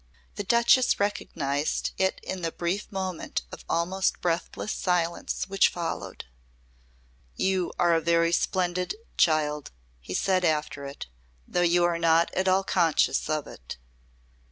[0.33, 6.25] The Duchess recognised it in the brief moment of almost breathless silence which followed.
[7.35, 9.69] "You are very splendid, child,"
[9.99, 11.05] he said after it,
[11.47, 13.77] "though you are not at all conscious of it."